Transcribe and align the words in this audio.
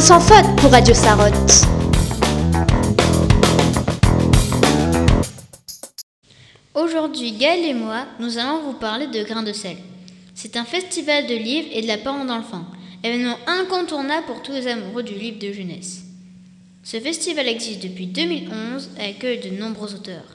Un 0.00 0.02
sans 0.02 0.20
faute 0.20 0.56
pour 0.56 0.70
Radio 0.70 0.94
Sarotte. 0.94 1.66
Aujourd'hui, 6.74 7.32
Gaël 7.32 7.66
et 7.66 7.74
moi, 7.74 8.06
nous 8.18 8.38
allons 8.38 8.62
vous 8.62 8.72
parler 8.72 9.08
de 9.08 9.22
Grains 9.22 9.42
de 9.42 9.52
sel. 9.52 9.76
C'est 10.34 10.56
un 10.56 10.64
festival 10.64 11.26
de 11.26 11.34
livres 11.34 11.68
et 11.70 11.82
de 11.82 11.86
la 11.86 11.98
parole 11.98 12.26
d'enfants, 12.26 12.64
événement 13.04 13.36
incontournable 13.46 14.24
pour 14.24 14.40
tous 14.40 14.52
les 14.52 14.68
amoureux 14.68 15.02
du 15.02 15.12
livre 15.12 15.38
de 15.38 15.52
jeunesse. 15.52 16.00
Ce 16.82 16.98
festival 16.98 17.46
existe 17.46 17.82
depuis 17.82 18.06
2011 18.06 18.92
et 18.98 19.10
accueille 19.10 19.40
de 19.40 19.54
nombreux 19.54 19.94
auteurs. 19.94 20.34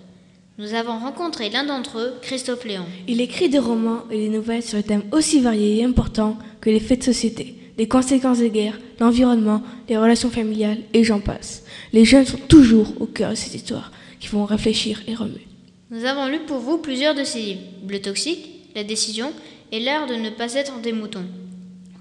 Nous 0.60 0.76
avons 0.76 1.00
rencontré 1.00 1.50
l'un 1.50 1.64
d'entre 1.64 1.98
eux, 1.98 2.14
Christophe 2.22 2.66
Léon. 2.66 2.86
Il 3.08 3.20
écrit 3.20 3.50
des 3.50 3.58
romans 3.58 4.04
et 4.12 4.20
des 4.20 4.30
nouvelles 4.30 4.62
sur 4.62 4.78
des 4.78 4.84
thèmes 4.84 5.06
aussi 5.12 5.40
variés 5.40 5.80
et 5.80 5.86
importants 5.86 6.38
que 6.62 6.70
les 6.70 6.80
faits 6.80 7.00
de 7.00 7.06
société, 7.06 7.65
les 7.78 7.88
conséquences 7.88 8.40
des 8.40 8.50
guerres, 8.50 8.80
l'environnement, 9.00 9.62
les 9.90 9.98
relations 9.98 10.30
familiales 10.30 10.80
et 10.94 11.04
j'en 11.04 11.20
passe. 11.20 11.63
Les 11.94 12.05
jeunes 12.05 12.26
sont 12.26 12.38
toujours 12.38 12.94
au 13.00 13.05
cœur 13.05 13.31
de 13.31 13.36
cette 13.36 13.55
histoire 13.55 13.91
qui 14.20 14.27
font 14.27 14.45
réfléchir 14.45 15.02
et 15.08 15.16
remuer. 15.16 15.45
Nous 15.91 16.05
avons 16.05 16.27
lu 16.27 16.40
pour 16.48 16.59
vous 16.59 16.77
plusieurs 16.77 17.16
de 17.16 17.23
ces 17.23 17.40
livres 17.40 17.62
Bleu 17.84 18.00
toxique, 18.00 18.50
La 18.76 18.84
décision 18.84 19.31
et 19.72 19.80
L'art 19.80 20.08
de 20.08 20.16
ne 20.16 20.30
pas 20.30 20.53
être 20.55 20.80
des 20.81 20.94
moutons. 20.94 21.26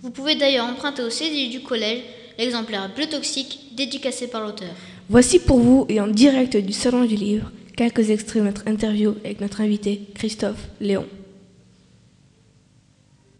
Vous 0.02 0.10
pouvez 0.10 0.34
d'ailleurs 0.34 0.66
emprunter 0.66 1.02
au 1.02 1.10
CD 1.10 1.48
du 1.48 1.60
collège 1.60 2.02
l'exemplaire 2.38 2.90
Bleu 2.94 3.06
toxique 3.06 3.74
dédicacé 3.76 4.28
par 4.28 4.42
l'auteur. 4.42 4.74
Voici 5.08 5.38
pour 5.38 5.58
vous 5.58 5.86
et 5.88 6.00
en 6.00 6.06
direct 6.06 6.56
du 6.56 6.72
Salon 6.72 7.04
du 7.04 7.16
Livre 7.16 7.50
quelques 7.76 8.10
extraits 8.10 8.42
de 8.42 8.46
notre 8.48 8.68
interview 8.68 9.14
avec 9.24 9.40
notre 9.40 9.60
invité 9.60 10.00
Christophe 10.14 10.68
Léon. 10.80 11.06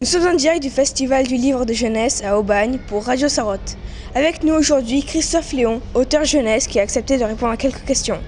Nous 0.05 0.11
sommes 0.11 0.35
en 0.35 0.37
direct 0.37 0.63
du 0.63 0.69
Festival 0.69 1.27
du 1.27 1.37
Livre 1.37 1.65
de 1.65 1.73
Jeunesse 1.73 2.23
à 2.23 2.39
Aubagne 2.39 2.79
pour 2.89 3.07
Radio 3.07 3.27
Sarotte. 3.27 3.79
Avec 4.15 4.45
nous 4.45 4.53
aujourd'hui 4.53 5.03
Christophe 5.03 5.55
Léon, 5.55 5.81
auteur 5.95 6.25
jeunesse 6.27 6.67
qui 6.67 6.79
a 6.79 6.83
accepté 6.83 7.17
de 7.17 7.25
répondre 7.25 7.53
à 7.53 7.57
quelques 7.57 7.87
questions. 7.87 8.19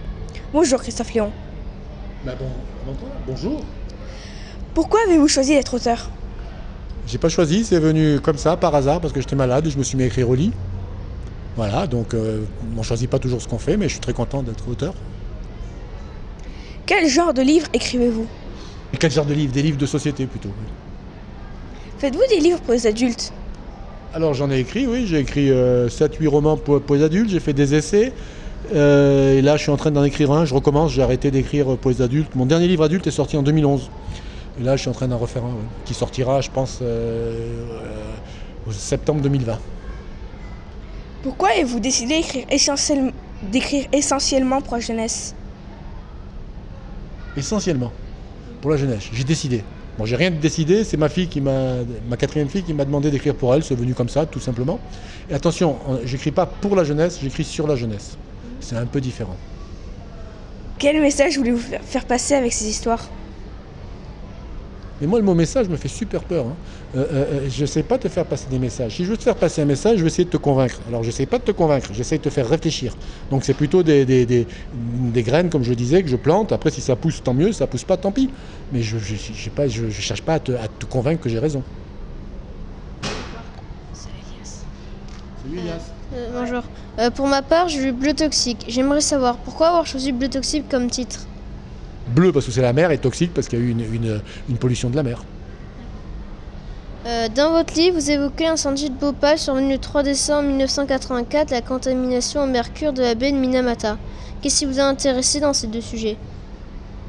Bonjour 0.54 0.80
Christophe 0.80 1.12
Léon. 1.12 1.30
Bah 2.24 2.32
bon, 2.38 2.46
bonjour. 3.26 3.62
Pourquoi 4.72 5.00
avez-vous 5.06 5.28
choisi 5.28 5.52
d'être 5.52 5.74
auteur? 5.74 6.08
J'ai 7.06 7.18
pas 7.18 7.28
choisi, 7.28 7.62
c'est 7.62 7.78
venu 7.78 8.20
comme 8.20 8.38
ça, 8.38 8.56
par 8.56 8.74
hasard, 8.74 9.02
parce 9.02 9.12
que 9.12 9.20
j'étais 9.20 9.36
malade 9.36 9.66
et 9.66 9.70
je 9.70 9.76
me 9.76 9.82
suis 9.82 9.98
mis 9.98 10.04
à 10.04 10.06
écrire 10.06 10.30
au 10.30 10.34
lit. 10.34 10.52
Voilà, 11.56 11.86
donc 11.86 12.14
euh, 12.14 12.40
on 12.74 12.82
choisit 12.82 13.10
pas 13.10 13.18
toujours 13.18 13.42
ce 13.42 13.48
qu'on 13.48 13.58
fait, 13.58 13.76
mais 13.76 13.88
je 13.88 13.92
suis 13.92 14.00
très 14.00 14.14
content 14.14 14.42
d'être 14.42 14.66
auteur. 14.66 14.94
Quel 16.86 17.06
genre 17.06 17.34
de 17.34 17.42
livre 17.42 17.66
écrivez-vous? 17.74 18.26
Quel 18.98 19.10
genre 19.10 19.26
de 19.26 19.34
livre? 19.34 19.52
Des 19.52 19.60
livres 19.60 19.76
de 19.76 19.84
société 19.84 20.24
plutôt. 20.24 20.48
Faites-vous 21.98 22.26
des 22.28 22.40
livres 22.40 22.60
pour 22.60 22.74
les 22.74 22.86
adultes 22.86 23.32
Alors 24.12 24.34
j'en 24.34 24.50
ai 24.50 24.58
écrit, 24.58 24.86
oui, 24.86 25.06
j'ai 25.06 25.18
écrit 25.18 25.48
7-8 25.48 25.52
euh, 25.52 26.28
romans 26.28 26.56
pour, 26.58 26.94
les 26.94 27.02
adultes, 27.02 27.30
j'ai 27.30 27.40
fait 27.40 27.54
des 27.54 27.74
essais. 27.74 28.12
Euh, 28.74 29.38
et 29.38 29.42
là 29.42 29.56
je 29.56 29.62
suis 29.62 29.70
en 29.70 29.76
train 29.76 29.90
d'en 29.90 30.04
écrire 30.04 30.30
un, 30.32 30.44
je 30.44 30.54
recommence, 30.54 30.92
j'ai 30.92 31.02
arrêté 31.02 31.30
d'écrire 31.30 31.76
pour 31.78 31.90
les 31.90 32.02
adultes. 32.02 32.34
Mon 32.34 32.44
dernier 32.44 32.68
livre 32.68 32.84
adulte 32.84 33.06
est 33.06 33.12
sorti 33.12 33.36
en 33.36 33.42
2011. 33.42 33.90
Et 34.60 34.62
là 34.62 34.76
je 34.76 34.82
suis 34.82 34.90
en 34.90 34.94
train 34.94 35.08
d'en 35.08 35.16
refaire 35.16 35.44
un, 35.44 35.54
qui 35.86 35.94
sortira 35.94 36.42
je 36.42 36.50
pense 36.50 36.82
au 38.66 38.72
septembre 38.72 39.22
2020. 39.22 39.58
Pourquoi 41.22 41.50
avez-vous 41.50 41.80
décidé 41.80 42.22
d'écrire 43.50 43.86
essentiellement 43.92 44.60
pour 44.60 44.74
la 44.74 44.80
jeunesse? 44.80 45.34
Essentiellement 47.36 47.92
pour 48.60 48.70
la 48.70 48.76
jeunesse. 48.76 49.08
J'ai 49.12 49.24
décidé. 49.24 49.62
Bon, 49.98 50.04
j'ai 50.04 50.16
rien 50.16 50.30
décidé, 50.30 50.84
c'est 50.84 50.98
ma 50.98 51.08
fille 51.08 51.26
qui 51.26 51.40
m'a, 51.40 51.76
ma 52.08 52.16
quatrième 52.16 52.48
fille 52.48 52.62
qui 52.62 52.74
m'a 52.74 52.84
demandé 52.84 53.10
d'écrire 53.10 53.34
pour 53.34 53.54
elle, 53.54 53.64
c'est 53.64 53.74
venu 53.74 53.94
comme 53.94 54.10
ça, 54.10 54.26
tout 54.26 54.40
simplement. 54.40 54.78
Et 55.30 55.34
attention, 55.34 55.78
j'écris 56.04 56.32
pas 56.32 56.44
pour 56.44 56.76
la 56.76 56.84
jeunesse, 56.84 57.18
j'écris 57.22 57.44
sur 57.44 57.66
la 57.66 57.76
jeunesse. 57.76 58.18
C'est 58.60 58.76
un 58.76 58.84
peu 58.84 59.00
différent. 59.00 59.36
Quel 60.78 61.00
message 61.00 61.38
voulez-vous 61.38 61.62
faire 61.82 62.04
passer 62.04 62.34
avec 62.34 62.52
ces 62.52 62.68
histoires? 62.68 63.08
Mais 65.00 65.06
moi, 65.06 65.18
le 65.18 65.24
mot 65.24 65.34
message 65.34 65.68
me 65.68 65.76
fait 65.76 65.88
super 65.88 66.22
peur. 66.24 66.46
Hein. 66.46 66.54
Euh, 66.96 66.98
euh, 67.00 67.12
euh, 67.12 67.48
je 67.50 67.60
ne 67.60 67.66
sais 67.66 67.82
pas 67.82 67.98
te 67.98 68.08
faire 68.08 68.24
passer 68.24 68.46
des 68.50 68.58
messages. 68.58 68.96
Si 68.96 69.04
je 69.04 69.10
veux 69.10 69.16
te 69.16 69.22
faire 69.22 69.36
passer 69.36 69.60
un 69.60 69.66
message, 69.66 69.98
je 69.98 70.02
vais 70.02 70.08
essayer 70.08 70.24
de 70.24 70.30
te 70.30 70.38
convaincre. 70.38 70.80
Alors, 70.88 71.02
je 71.02 71.08
n'essaie 71.08 71.26
pas 71.26 71.38
de 71.38 71.44
te 71.44 71.50
convaincre, 71.50 71.90
j'essaie 71.92 72.16
de 72.16 72.22
te 72.22 72.30
faire 72.30 72.48
réfléchir. 72.48 72.94
Donc, 73.30 73.44
c'est 73.44 73.54
plutôt 73.54 73.82
des, 73.82 74.06
des, 74.06 75.22
graines, 75.22 75.50
comme 75.50 75.62
je 75.62 75.74
disais, 75.74 76.02
que 76.02 76.08
je 76.08 76.16
plante. 76.16 76.52
Après, 76.52 76.70
si 76.70 76.80
ça 76.80 76.96
pousse, 76.96 77.22
tant 77.22 77.34
mieux. 77.34 77.52
Si 77.52 77.58
ça 77.58 77.66
pousse 77.66 77.84
pas, 77.84 77.98
tant 77.98 78.10
pis. 78.10 78.30
Mais 78.72 78.82
je 78.82 78.96
ne 78.96 79.00
je, 79.68 79.90
cherche 80.00 80.22
pas 80.22 80.34
à 80.34 80.38
te, 80.38 80.52
à 80.52 80.68
te 80.68 80.86
convaincre 80.86 81.22
que 81.22 81.28
j'ai 81.28 81.38
raison. 81.38 81.62
C'est 83.92 84.08
Elias. 85.52 85.92
bonjour. 86.32 86.62
pour 87.14 87.26
ma 87.26 87.42
part, 87.42 87.68
j'ai 87.68 87.82
lu 87.82 87.92
Bleu 87.92 88.14
Toxique. 88.14 88.64
J'aimerais 88.68 89.02
savoir 89.02 89.36
pourquoi 89.36 89.68
avoir 89.68 89.86
choisi 89.86 90.12
Bleu 90.12 90.28
Toxique 90.28 90.70
comme 90.70 90.88
titre? 90.88 91.26
Bleu 92.08 92.32
parce 92.32 92.46
que 92.46 92.52
c'est 92.52 92.62
la 92.62 92.72
mer 92.72 92.90
et 92.90 92.98
toxique 92.98 93.32
parce 93.34 93.48
qu'il 93.48 93.58
y 93.58 93.62
a 93.62 93.64
eu 93.64 93.70
une, 93.70 94.56
pollution 94.58 94.90
de 94.90 94.96
la 94.96 95.02
mer. 95.02 95.22
Euh, 97.06 97.28
dans 97.34 97.52
votre 97.52 97.74
livre, 97.74 97.98
vous 97.98 98.10
évoquez 98.10 98.44
l'incendie 98.44 98.90
de 98.90 98.94
Bhopal 98.94 99.38
survenu 99.38 99.72
le 99.72 99.78
3 99.78 100.02
décembre 100.02 100.48
1984, 100.48 101.50
la 101.50 101.62
contamination 101.62 102.42
au 102.42 102.46
mercure 102.46 102.92
de 102.92 103.02
la 103.02 103.14
baie 103.14 103.30
de 103.30 103.36
Minamata. 103.36 103.96
Qu'est-ce 104.42 104.58
qui 104.58 104.64
vous 104.66 104.80
a 104.80 104.84
intéressé 104.84 105.40
dans 105.40 105.52
ces 105.52 105.66
deux 105.66 105.80
sujets? 105.80 106.16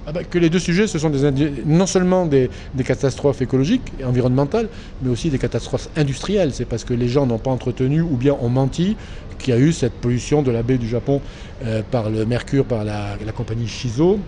Ah 0.09 0.13
bah, 0.13 0.23
que 0.23 0.39
les 0.39 0.49
deux 0.49 0.59
sujets, 0.59 0.87
ce 0.87 0.99
sont 0.99 1.09
des, 1.09 1.51
non 1.65 1.85
seulement 1.85 2.25
des, 2.25 2.49
catastrophes 2.85 3.41
écologiques 3.41 3.91
et 3.99 4.05
environnementales, 4.05 4.69
mais 5.01 5.09
aussi 5.09 5.29
des 5.29 5.37
catastrophes 5.37 5.89
industrielles. 5.97 6.53
C'est 6.53 6.63
parce 6.63 6.85
que 6.85 6.93
les 6.93 7.09
gens 7.09 7.25
n'ont 7.25 7.39
pas 7.39 7.51
entretenu 7.51 8.01
ou 8.01 8.15
bien 8.15 8.37
ont 8.39 8.47
menti 8.47 8.95
qu'il 9.37 9.53
y 9.53 9.57
a 9.57 9.59
eu 9.59 9.73
cette 9.73 9.93
pollution 9.93 10.43
de 10.43 10.51
la 10.51 10.63
baie 10.63 10.77
du 10.77 10.87
Japon 10.87 11.21
euh, 11.65 11.81
par 11.91 12.09
le 12.09 12.25
mercure, 12.25 12.63
par 12.63 12.85
la, 12.85 13.17
la 13.23 13.31
compagnie 13.33 13.67
Shizo, 13.67 14.19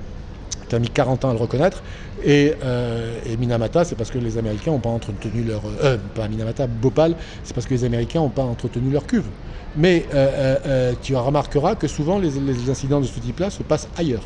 qui 0.69 0.75
a 0.75 0.80
mis 0.80 0.90
40 0.90 1.25
ans 1.25 1.30
à 1.31 1.34
le 1.34 1.40
reconnaître. 1.40 1.84
Euh, 2.25 3.19
et, 3.25 3.38
Minamata, 3.38 3.84
c'est 3.84 3.96
parce 3.96 4.12
que 4.12 4.18
les 4.18 4.38
Américains 4.38 4.72
n'ont 4.72 4.80
pas 4.80 4.90
entretenu 4.90 5.44
leur... 5.44 5.62
Euh, 5.84 5.97
pas 6.16 6.28
Minamata, 6.28 6.68
Bhopal, 6.68 7.16
c'est 7.44 7.53
parce 7.53 7.66
que 7.66 7.74
les 7.74 7.84
Américains 7.84 8.19
n'ont 8.19 8.30
pas 8.30 8.44
entretenu 8.44 8.91
leur 8.91 9.06
cuve. 9.06 9.25
Mais 9.75 10.06
euh, 10.13 10.94
tu 11.02 11.16
remarqueras 11.16 11.75
que 11.75 11.88
souvent 11.88 12.19
les, 12.19 12.38
incidents 12.69 13.02
de 13.02 13.06
ce 13.06 13.19
type-là 13.19 13.50
se 13.50 13.63
passent 13.63 13.90
ailleurs. 13.97 14.24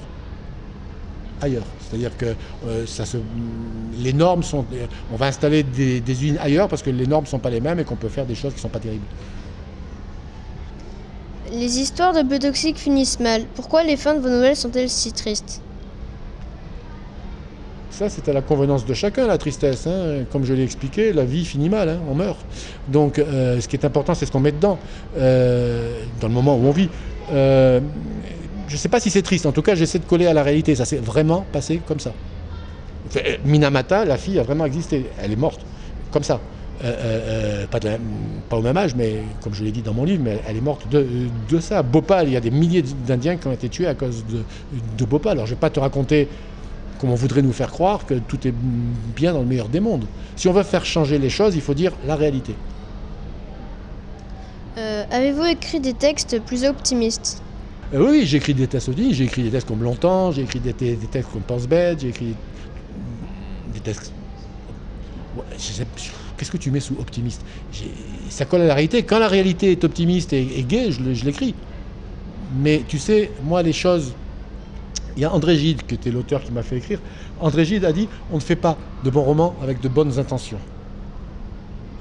Ailleurs. 1.42 1.66
C'est-à-dire 1.82 2.16
que 2.18 2.36
ça 2.86 3.06
se, 3.06 3.18
les 4.00 4.14
normes 4.14 4.44
sont... 4.44 4.66
On 5.12 5.18
va 5.18 5.28
installer 5.28 5.64
des, 5.64 6.02
usines 6.10 6.38
ailleurs 6.42 6.68
parce 6.68 6.82
que 6.82 6.90
les 6.90 7.06
normes 7.06 7.26
ne 7.26 7.30
sont 7.30 7.40
pas 7.40 7.50
les 7.50 7.62
mêmes 7.62 7.80
et 7.80 7.84
qu'on 7.84 7.96
peut 7.96 8.10
faire 8.10 8.26
des 8.26 8.36
choses 8.36 8.54
qui 8.54 8.60
ne 8.60 8.62
sont 8.62 8.70
pas 8.70 8.80
terribles. 8.80 9.06
Les 11.52 11.80
histoires 11.80 12.14
de 12.14 12.38
toxiques 12.38 12.80
finissent 12.80 13.20
mal. 13.20 13.44
Pourquoi 13.54 13.84
les 13.84 13.98
fins 13.98 14.16
de 14.16 14.20
vos 14.22 14.30
nouvelles 14.30 14.56
sont-elles 14.56 14.90
si 14.90 15.12
tristes? 15.12 15.63
Ça, 17.94 18.10
c'est 18.10 18.28
à 18.28 18.34
la 18.34 18.42
convenance 18.42 18.86
de 18.86 18.94
chacun, 18.94 19.28
la 19.28 19.38
tristesse. 19.38 19.86
Hein. 19.88 20.26
Comme 20.32 20.44
je 20.46 20.54
l'ai 20.54 20.64
expliqué, 20.64 21.14
la 21.14 21.26
vie 21.26 21.46
finit 21.46 21.70
mal, 21.70 21.90
hein. 21.90 22.00
on 22.10 22.16
meurt. 22.16 22.40
Donc, 22.88 23.20
euh, 23.20 23.62
ce 23.62 23.68
qui 23.68 23.76
est 23.76 23.86
important, 23.86 24.16
c'est 24.16 24.26
ce 24.26 24.32
qu'on 24.32 24.40
met 24.40 24.52
dedans, 24.52 24.80
euh, 25.18 26.00
dans 26.20 26.28
le 26.28 26.34
moment 26.34 26.56
où 26.56 26.66
on 26.66 26.72
vit. 26.72 26.90
Euh, 27.32 27.80
je 28.68 28.74
ne 28.74 28.78
sais 28.78 28.90
pas 28.90 29.00
si 29.00 29.12
c'est 29.12 29.22
triste, 29.22 29.46
en 29.46 29.52
tout 29.52 29.62
cas, 29.62 29.76
j'essaie 29.76 30.00
de 30.00 30.06
coller 30.06 30.26
à 30.26 30.34
la 30.34 30.42
réalité. 30.42 30.74
Ça 30.74 30.86
s'est 30.86 30.98
vraiment 30.98 31.46
passé 31.52 31.82
comme 31.88 32.00
ça. 32.00 32.14
Minamata, 33.46 34.06
la 34.06 34.18
fille, 34.18 34.40
a 34.40 34.44
vraiment 34.44 34.66
existé. 34.66 35.06
Elle 35.22 35.32
est 35.32 35.38
morte, 35.38 35.62
comme 36.10 36.24
ça. 36.24 36.40
pas, 37.70 38.58
au 38.58 38.62
même 38.62 38.78
âge, 38.78 38.96
mais 38.96 39.18
comme 39.44 39.54
je 39.54 39.64
l'ai 39.64 39.72
dit 39.72 39.84
dans 39.84 39.94
mon 39.94 40.04
livre, 40.04 40.24
elle 40.48 40.58
est 40.58 40.62
morte 40.62 40.88
de, 40.90 41.60
ça. 41.60 41.84
Bhopal, 41.84 42.28
il 42.28 42.34
y 42.34 42.38
a 42.38 42.42
des 42.42 42.50
milliers 42.50 42.82
d'Indiens 42.82 43.36
qui 43.36 43.48
ont 43.48 43.52
été 43.54 43.70
tués 43.70 43.88
à 43.88 43.94
cause 43.94 44.26
de 44.98 45.06
Bhopal. 45.06 45.34
Alors 45.34 45.46
je 45.46 45.52
ne 45.52 45.56
vais 45.56 45.60
pas 45.60 45.70
te 45.70 45.80
raconter 45.80 46.28
comme 47.04 47.12
on 47.12 47.16
voudrait 47.16 47.42
nous 47.42 47.52
faire 47.52 47.70
croire 47.70 48.06
que 48.06 48.14
tout 48.14 48.48
est 48.48 48.54
bien 49.14 49.34
dans 49.34 49.42
le 49.42 49.46
meilleur 49.46 49.68
des 49.68 49.82
mondes. 49.82 50.06
Si 50.38 50.48
on 50.48 50.54
veut 50.54 50.64
faire 50.64 50.86
changer 50.86 51.20
les 51.20 51.30
choses, 51.30 51.54
il 51.54 51.60
faut 51.60 51.74
dire 51.74 51.92
la 52.08 52.16
réalité. 52.16 52.56
Euh, 54.78 55.04
avez-vous 55.12 55.44
écrit 55.44 55.82
des 55.82 55.96
textes 55.96 56.40
plus 56.40 56.64
optimistes? 56.64 57.42
Euh, 57.94 58.10
Oui, 58.10 58.26
j'ai 58.26 58.38
écrit 58.38 58.54
des 58.54 58.68
textes 58.68 58.88
optimistes, 58.88 59.16
j'ai 59.16 59.26
écrit 59.26 59.44
des 59.44 59.50
textes 59.50 59.68
comme 59.68 59.84
Longtemps, 59.84 60.32
j'ai 60.32 60.44
écrit 60.44 60.62
des, 60.62 60.72
textes 60.72 61.30
comme 61.34 61.42
Pense 61.42 61.68
bête, 61.68 62.00
j'ai 62.00 62.08
écrit 62.08 62.36
des 63.74 63.82
textes... 63.82 64.14
Qu'est-ce 66.38 66.52
que 66.52 66.56
tu 66.56 66.72
mets 66.72 66.80
sous 66.80 66.96
optimiste? 67.02 67.42
Ça 68.30 68.46
colle 68.46 68.62
à 68.62 68.68
la 68.68 68.76
réalité. 68.76 69.04
Quand 69.04 69.20
la 69.20 69.28
réalité 69.28 69.74
est 69.74 69.84
optimiste 69.84 70.32
et, 70.32 70.58
et 70.58 70.64
gaie, 70.64 70.90
je 70.90 71.26
l'écris. 71.26 71.54
Mais 72.62 72.82
tu 72.88 72.98
sais, 72.98 73.30
moi, 73.44 73.62
les 73.62 73.74
choses 73.74 74.14
il 75.16 75.22
y 75.22 75.26
a 75.26 75.34
André 75.34 75.58
Gide, 75.58 75.86
qui 75.86 75.96
était 75.96 76.12
l'auteur 76.12 76.44
qui 76.44 76.52
m'a 76.52 76.64
fait 76.64 76.78
écrire. 76.78 77.00
André 77.40 77.66
Gide 77.66 77.86
a 77.86 77.94
dit 77.94 78.08
on 78.32 78.36
ne 78.36 78.42
fait 78.42 78.56
pas 78.56 78.78
de 79.04 79.10
bons 79.10 79.24
romans 79.24 79.56
avec 79.62 79.80
de 79.80 79.88
bonnes 79.90 80.18
intentions. 80.20 80.60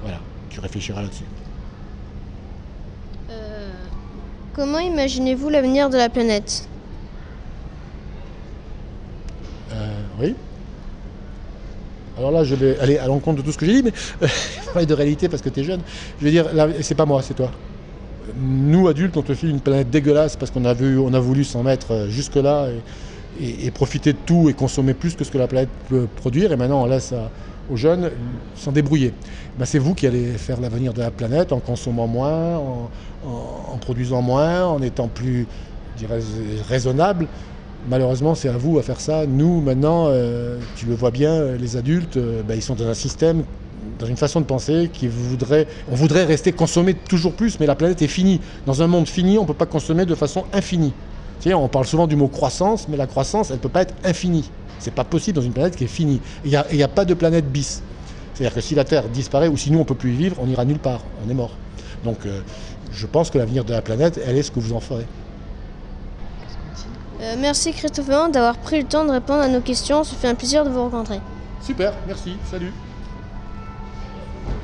Voilà, 0.01 0.19
tu 0.49 0.59
réfléchiras 0.59 1.01
là-dessus. 1.01 1.23
Euh, 3.29 3.71
comment 4.53 4.79
imaginez-vous 4.79 5.49
l'avenir 5.49 5.89
de 5.89 5.97
la 5.97 6.09
planète? 6.09 6.67
Euh, 9.71 9.91
Oui. 10.19 10.35
Alors 12.17 12.29
là, 12.31 12.43
je 12.43 12.53
vais 12.53 12.79
aller 12.79 12.99
à 12.99 13.07
l'encontre 13.07 13.41
de 13.41 13.41
tout 13.41 13.51
ce 13.51 13.57
que 13.57 13.65
j'ai 13.65 13.81
dit, 13.81 13.83
mais 13.83 13.93
je 14.27 14.69
parle 14.71 14.85
de 14.85 14.93
réalité 14.93 15.29
parce 15.29 15.41
que 15.41 15.49
tu 15.49 15.61
es 15.61 15.63
jeune. 15.63 15.81
Je 16.19 16.25
veux 16.25 16.31
dire, 16.31 16.45
c'est 16.81 16.93
pas 16.95 17.05
moi, 17.05 17.21
c'est 17.23 17.33
toi. 17.33 17.51
Nous, 18.35 18.87
adultes, 18.87 19.17
on 19.17 19.21
te 19.21 19.33
file 19.33 19.49
une 19.49 19.59
planète 19.59 19.89
dégueulasse 19.89 20.35
parce 20.35 20.51
qu'on 20.51 20.65
a, 20.65 20.73
voulu 20.73 21.43
s'en 21.43 21.63
mettre 21.63 21.91
euh, 21.91 22.09
jusque-là 22.09 22.67
et, 23.39 23.71
profiter 23.71 24.13
de 24.13 24.17
tout 24.25 24.49
et 24.49 24.53
consommer 24.53 24.93
plus 24.93 25.15
que 25.15 25.23
ce 25.23 25.31
que 25.31 25.37
la 25.37 25.47
planète 25.47 25.69
peut 25.89 26.07
produire. 26.15 26.51
Et 26.51 26.55
maintenant, 26.55 26.83
on 26.83 26.85
laisse 26.85 27.13
aux 27.71 27.75
jeunes 27.75 28.11
s'en 28.55 28.71
débrouiller. 28.71 29.13
Ben, 29.57 29.65
c'est 29.65 29.79
vous 29.79 29.95
qui 29.95 30.07
allez 30.07 30.33
faire 30.33 30.61
l'avenir 30.61 30.93
de 30.93 30.99
la 30.99 31.11
planète 31.11 31.51
en 31.51 31.59
consommant 31.59 32.07
moins, 32.07 32.57
en, 32.57 33.77
produisant 33.81 34.21
moins, 34.21 34.65
en 34.65 34.81
étant 34.81 35.07
plus 35.07 35.47
raisonnable. 36.69 37.27
Malheureusement, 37.89 38.35
c'est 38.35 38.49
à 38.49 38.57
vous 38.57 38.77
à 38.77 38.83
faire 38.83 39.01
ça. 39.01 39.25
Nous, 39.25 39.61
maintenant, 39.61 40.05
euh, 40.07 40.57
tu 40.75 40.85
le 40.85 40.93
vois 40.93 41.11
bien, 41.11 41.31
euh, 41.31 41.57
les 41.57 41.75
adultes, 41.75 42.17
ben, 42.47 42.55
ils 42.55 42.61
sont 42.61 42.75
dans 42.75 42.87
un 42.87 42.93
système, 42.93 43.43
dans 43.99 44.05
une 44.05 44.17
façon 44.17 44.41
de 44.41 44.45
penser 44.45 44.89
qui 44.91 45.07
voudrait, 45.07 45.67
on 45.91 45.95
voudrait 45.95 46.25
rester 46.25 46.51
consommer 46.51 46.93
toujours 46.93 47.33
plus, 47.33 47.59
mais 47.59 47.65
la 47.65 47.75
planète 47.75 48.01
est 48.01 48.07
finie. 48.07 48.41
Dans 48.65 48.81
un 48.81 48.87
monde 48.87 49.07
fini, 49.07 49.37
on 49.37 49.43
ne 49.43 49.47
peut 49.47 49.53
pas 49.53 49.65
consommer 49.65 50.05
de 50.05 50.15
façon 50.15 50.45
infinie. 50.53 50.93
On 51.45 51.67
parle 51.67 51.85
souvent 51.85 52.07
du 52.07 52.15
mot 52.15 52.27
croissance, 52.27 52.87
mais 52.87 52.95
la 52.95 53.07
croissance, 53.07 53.49
elle 53.49 53.57
ne 53.57 53.61
peut 53.61 53.69
pas 53.69 53.81
être 53.81 53.93
infinie. 54.05 54.49
C'est 54.79 54.93
pas 54.93 55.03
possible 55.03 55.35
dans 55.35 55.41
une 55.41 55.51
planète 55.51 55.75
qui 55.75 55.83
est 55.83 55.87
finie. 55.87 56.21
Il 56.45 56.51
n'y 56.51 56.55
a, 56.55 56.85
a 56.85 56.87
pas 56.87 57.05
de 57.05 57.13
planète 57.13 57.51
bis. 57.51 57.81
C'est-à-dire 58.33 58.55
que 58.55 58.61
si 58.61 58.75
la 58.75 58.83
Terre 58.83 59.09
disparaît 59.09 59.47
ou 59.47 59.57
si 59.57 59.71
nous 59.71 59.79
on 59.79 59.85
peut 59.85 59.95
plus 59.95 60.13
y 60.13 60.15
vivre, 60.15 60.37
on 60.39 60.47
ira 60.47 60.65
nulle 60.65 60.79
part, 60.79 61.01
on 61.25 61.29
est 61.29 61.33
mort. 61.33 61.51
Donc 62.03 62.25
euh, 62.25 62.41
je 62.91 63.05
pense 63.07 63.29
que 63.29 63.37
l'avenir 63.37 63.63
de 63.65 63.73
la 63.73 63.81
planète, 63.81 64.19
elle 64.25 64.37
est 64.37 64.43
ce 64.43 64.51
que 64.51 64.59
vous 64.59 64.73
en 64.73 64.79
ferez. 64.79 65.05
Euh, 67.21 67.35
merci 67.39 67.71
Christophe 67.71 68.07
d'avoir 68.07 68.57
pris 68.57 68.81
le 68.81 68.87
temps 68.87 69.05
de 69.05 69.11
répondre 69.11 69.41
à 69.41 69.47
nos 69.47 69.61
questions. 69.61 70.03
Ce 70.03 70.15
fait 70.15 70.27
un 70.27 70.35
plaisir 70.35 70.65
de 70.65 70.69
vous 70.69 70.81
rencontrer. 70.81 71.19
Super, 71.61 71.93
merci, 72.07 72.35
salut. 72.49 72.73